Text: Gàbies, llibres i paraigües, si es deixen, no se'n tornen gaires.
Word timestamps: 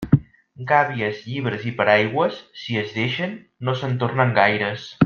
Gàbies, 0.71 1.19
llibres 1.33 1.67
i 1.73 1.73
paraigües, 1.81 2.41
si 2.63 2.81
es 2.85 2.97
deixen, 2.99 3.39
no 3.69 3.79
se'n 3.83 3.97
tornen 4.07 4.39
gaires. 4.43 4.91